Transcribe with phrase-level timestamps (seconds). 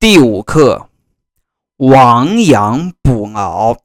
[0.00, 0.88] 第五课，
[1.76, 3.76] 亡羊补牢。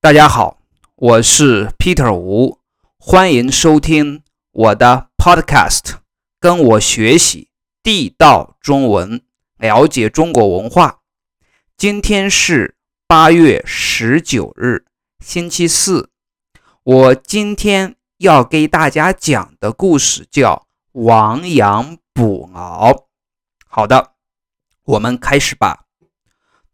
[0.00, 0.62] 大家好，
[0.94, 2.58] 我是 Peter 吴，
[2.98, 5.96] 欢迎收听我的 Podcast，
[6.40, 7.50] 跟我学习
[7.82, 9.20] 地道中文，
[9.58, 11.00] 了解中国文化。
[11.76, 12.74] 今天是
[13.06, 14.86] 八月十九日，
[15.22, 16.08] 星期四。
[16.82, 20.66] 我今天要给大家讲的故事叫
[21.02, 22.92] 《亡羊补牢》。
[23.66, 24.12] 好的。
[24.88, 25.84] 我们开始吧。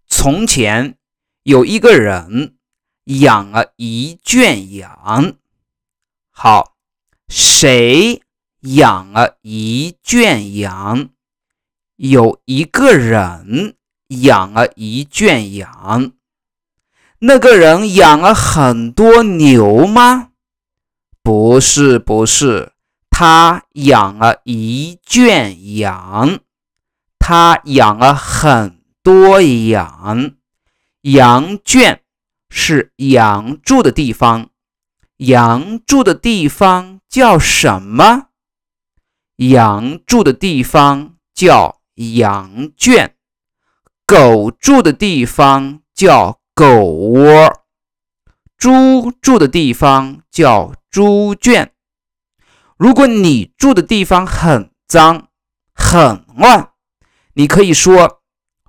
[0.06, 0.96] 从前
[1.42, 2.54] 有一个人
[3.06, 5.34] 养了一圈羊。
[6.30, 6.76] 好，
[7.28, 8.22] 谁
[8.60, 11.08] 养了一圈羊？
[11.96, 13.74] 有一个人
[14.06, 16.12] 养了一圈羊。
[17.18, 20.30] 那个人养了很多牛吗？
[21.20, 22.74] 不是，不是，
[23.10, 26.38] 他养了一圈羊。
[27.26, 30.34] 他养了很多羊，
[31.00, 32.02] 羊圈
[32.50, 34.50] 是羊住的地方，
[35.16, 38.26] 羊住的地方叫什么？
[39.36, 43.14] 羊住的地方叫羊圈，
[44.04, 47.64] 狗住的地方叫狗窝，
[48.58, 51.72] 猪住的地方叫猪圈。
[52.76, 55.28] 如果你住的地方很脏、
[55.74, 56.73] 很乱，
[57.34, 58.22] 你可以说，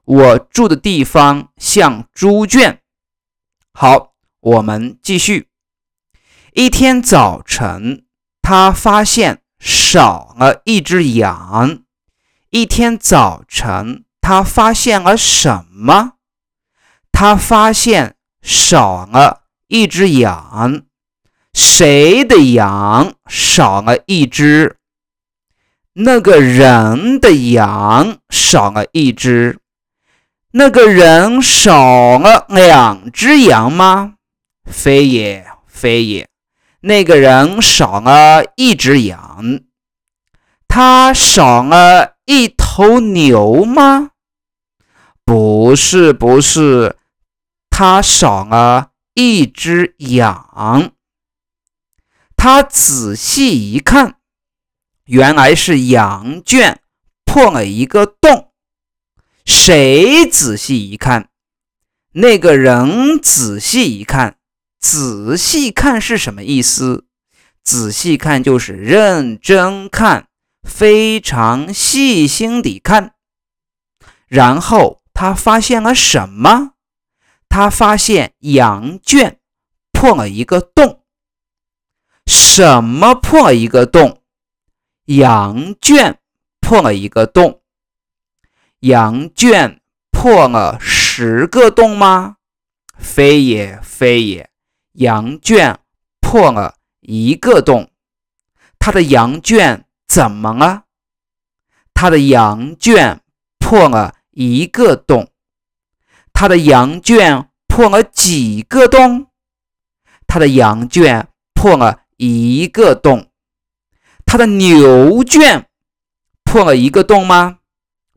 [0.03, 2.81] 我住的地方像猪圈。
[3.73, 5.49] 好，我们继续。
[6.53, 8.05] 一天早晨，
[8.41, 11.83] 他发现少了一只羊。
[12.49, 16.13] 一天早晨，他发现了什么？
[17.11, 20.83] 他发现少了一只羊。
[21.53, 24.79] 谁的羊少了一只？
[25.97, 29.59] 那个人的羊少了一只，
[30.51, 34.15] 那个人少了两只羊吗？
[34.69, 36.27] 非也，非也。
[36.81, 39.61] 那个人少了一只羊，
[40.67, 44.11] 他少了一头牛吗？
[45.23, 46.97] 不是，不是，
[47.69, 50.91] 他少了一只羊。
[52.35, 54.14] 他仔细一看。
[55.05, 56.81] 原来是羊圈
[57.23, 58.51] 破了一个洞。
[59.45, 61.29] 谁仔细一看？
[62.13, 64.37] 那个人仔细一看，
[64.79, 67.05] 仔细看是什么意思？
[67.63, 70.27] 仔细看就是认真看，
[70.63, 73.13] 非常细心地看。
[74.27, 76.71] 然后他发现了什么？
[77.47, 79.39] 他发现羊圈
[79.91, 81.03] 破了一个洞。
[82.25, 84.21] 什么破一个洞？
[85.05, 86.19] 羊圈
[86.59, 87.61] 破了一个洞，
[88.79, 89.79] 羊圈
[90.11, 92.37] 破了十个洞吗？
[92.97, 94.49] 非也，非也，
[94.93, 95.79] 羊圈
[96.19, 97.91] 破了一个洞。
[98.79, 100.85] 他的羊圈怎么了？
[101.93, 103.21] 他的羊圈
[103.59, 105.29] 破了一个洞。
[106.33, 109.27] 他的羊圈破了几个洞？
[110.25, 113.29] 他的羊圈破了一个洞。
[114.25, 115.69] 他的牛圈
[116.43, 117.59] 破了一个洞吗？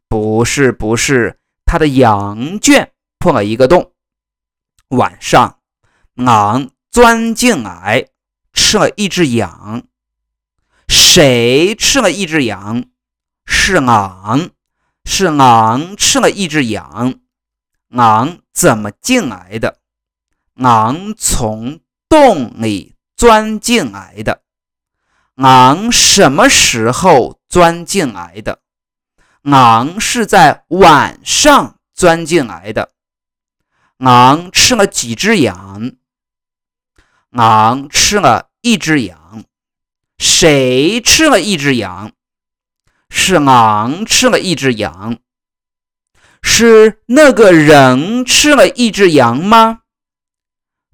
[0.09, 3.93] 不是，不是，他的羊圈破了一个洞。
[4.89, 5.61] 晚上，
[6.15, 8.09] 狼钻进来
[8.53, 9.87] 吃了一只羊。
[10.89, 12.85] 谁吃了一只羊？
[13.45, 14.51] 是狼，
[15.05, 17.21] 是狼吃了一只羊。
[17.89, 19.79] 狼怎么进来的？
[20.55, 24.43] 狼从洞里钻进来的。
[25.39, 28.59] 狼什么时候钻进来的？
[29.43, 32.91] 狼是在晚上钻进来的。
[33.99, 35.93] 狼吃了几只羊？
[37.31, 39.45] 狼吃了一只羊。
[40.19, 42.11] 谁吃了一只羊？
[43.09, 45.19] 是狼吃了一只羊。
[46.43, 49.83] 是那个人吃了一只羊吗？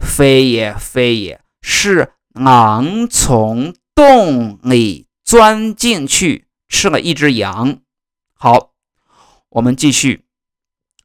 [0.05, 3.75] 非也，非也，是狼从。
[3.95, 7.81] 洞里钻进去吃了一只羊。
[8.35, 8.73] 好，
[9.51, 10.25] 我们继续。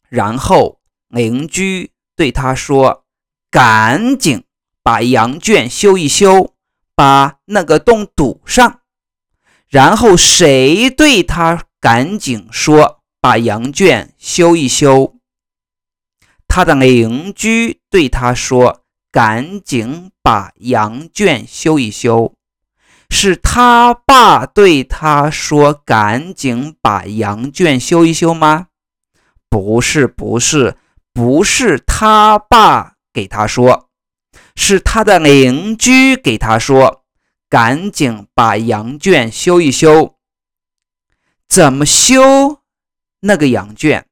[0.09, 3.05] 然后邻居对他说
[3.51, 4.43] ：“赶紧
[4.81, 6.55] 把羊圈修一修，
[6.95, 8.81] 把那个洞堵上。”
[9.69, 15.15] 然后谁对他赶紧说：“把羊圈修一修。”
[16.49, 22.33] 他的邻居对他说：“赶紧把羊圈修一修。”
[23.09, 28.67] 是他爸对他说：“赶紧把羊圈修一修吗？”
[29.49, 30.77] 不是，不是，
[31.11, 33.89] 不是他爸给他说，
[34.55, 37.03] 是他的邻居给他说，
[37.49, 40.15] 赶紧把羊圈修一修。
[41.47, 42.61] 怎么修？
[43.21, 44.05] 那个羊圈，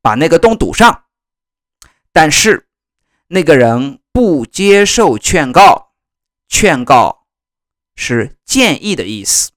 [0.00, 1.04] 把那个洞堵上。
[2.12, 2.68] 但是
[3.26, 5.92] 那个人不接受劝告，
[6.48, 7.17] 劝告
[7.98, 9.50] 是建议的意思，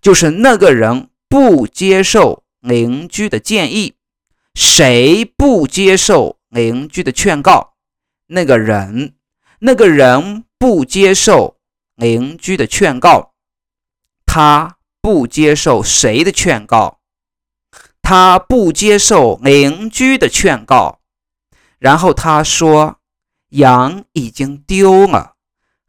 [0.00, 3.96] 就是那个人不接受邻居的建议。
[4.54, 7.74] 谁不接受邻居的劝告？
[8.28, 9.16] 那个人，
[9.58, 11.58] 那个人不接受
[11.96, 13.34] 邻居的劝告，
[14.24, 14.76] 他。
[15.02, 17.00] 不接受谁的劝告，
[18.02, 21.00] 他不接受邻居的劝告，
[21.78, 23.00] 然后他说
[23.56, 25.36] ：“羊已经丢了，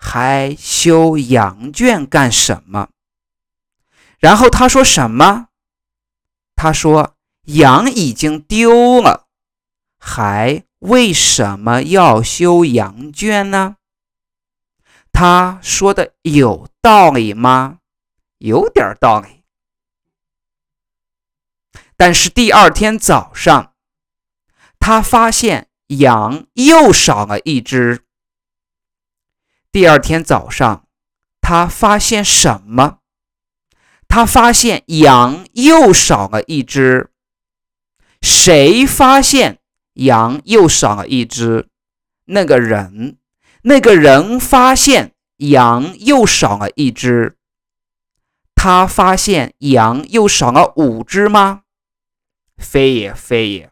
[0.03, 2.89] 还修羊圈干什么？”
[4.17, 5.49] 然后他说什么？
[6.55, 7.15] 他说
[7.45, 9.27] ：“羊已经丢了，
[9.99, 13.77] 还为什么要修羊圈呢？”
[15.13, 17.79] 他说的有道理吗？
[18.39, 19.43] 有点道理，
[21.95, 23.75] 但是第二天早上，
[24.79, 28.05] 他发现羊又少了一只。
[29.71, 30.85] 第二天早上，
[31.39, 32.97] 他发现什么？
[34.09, 37.09] 他发现羊又少了一只。
[38.21, 39.59] 谁发现
[39.93, 41.69] 羊又少了一只？
[42.25, 43.17] 那个人，
[43.61, 47.37] 那个人发现羊又少了一只。
[48.53, 51.61] 他发现羊又少了五只吗？
[52.57, 53.71] 非也非也，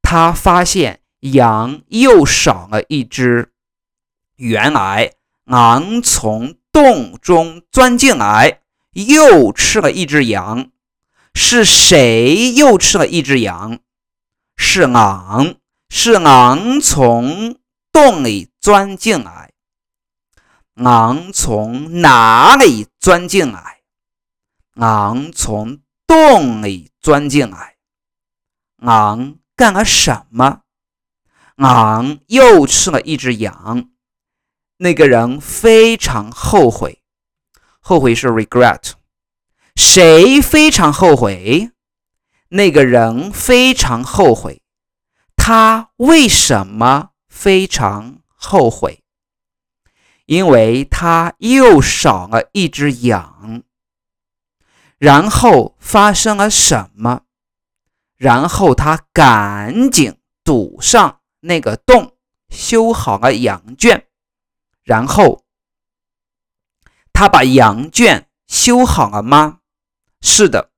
[0.00, 3.50] 他发现羊又少了一只。
[4.36, 5.12] 原来
[5.44, 8.60] 狼从洞中钻进来，
[8.92, 10.70] 又吃了一只羊。
[11.34, 13.78] 是谁又吃了一只羊？
[14.56, 15.56] 是狼，
[15.88, 17.58] 是狼从
[17.92, 19.52] 洞里钻进来。
[20.74, 23.80] 狼从哪里钻进来？
[24.74, 27.76] 狼从洞里钻进来，
[28.76, 30.62] 狼干了什么？
[31.54, 33.90] 狼又吃了一只羊。
[34.78, 37.00] 那个人非常后悔，
[37.80, 38.92] 后悔是 regret。
[39.76, 41.70] 谁非常后悔？
[42.48, 44.62] 那个人非常后悔。
[45.36, 49.02] 他为什么非常后悔？
[50.26, 53.62] 因为他又少了一只羊。
[54.98, 57.22] 然后发生了什么？
[58.16, 62.16] 然后他赶紧堵上那个洞，
[62.48, 64.06] 修好了羊圈。
[64.84, 65.42] 然后
[67.12, 69.58] 他把羊圈修好了吗？
[70.20, 70.70] 是的。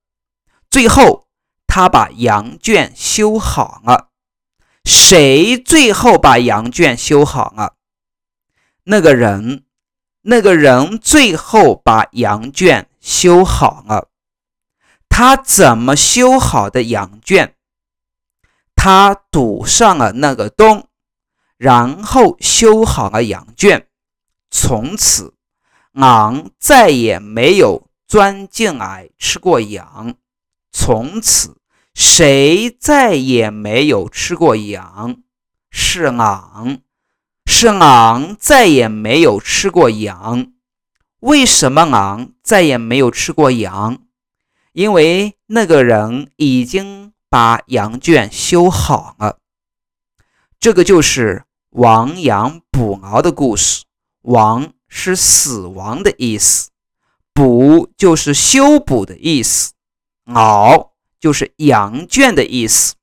[0.70, 1.28] 最后
[1.66, 4.08] 他把羊圈修好了。
[4.84, 7.74] 谁最后把羊圈修好了？
[8.84, 9.64] 那个人。
[10.28, 14.10] 那个人最后把羊圈修好了。
[15.08, 17.54] 他怎么修好的羊圈？
[18.74, 20.88] 他堵上了那个洞，
[21.56, 23.86] 然后修好了羊圈。
[24.50, 25.34] 从此，
[25.92, 30.14] 狼再也没有钻进来吃过羊。
[30.70, 31.56] 从此，
[31.94, 35.22] 谁再也没有吃过羊？
[35.70, 36.78] 是狼，
[37.46, 40.52] 是狼再也没有吃过羊。
[41.20, 43.98] 为什么狼再也没有吃过羊？
[44.72, 49.38] 因为那个人已经把羊圈修好了，
[50.60, 53.85] 这个就是亡羊补牢的故事。
[54.26, 56.70] 亡是死亡的意思，
[57.32, 59.72] 补就是修补的意思，
[60.24, 60.90] 牢
[61.20, 62.96] 就是羊圈的意思。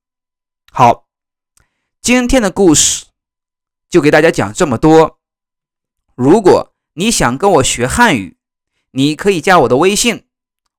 [0.69, 1.07] 好，
[2.01, 3.05] 今天的故事
[3.89, 5.17] 就给大家讲这么多。
[6.15, 8.37] 如果你想跟我学汉语，
[8.91, 10.25] 你可以加我的微信。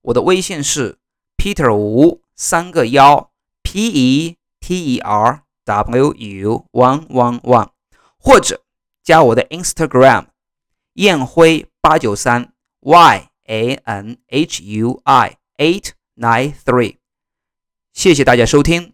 [0.02, 0.98] 我的微信是
[1.38, 3.32] Peter 吴三个幺
[3.62, 7.70] P E T E R W U one one one，
[8.18, 8.62] 或者
[9.02, 10.26] 加我的 Instagram
[10.94, 16.96] 燕辉八九三 Y A N H U I eight nine three。
[17.92, 18.93] 谢谢大家收听。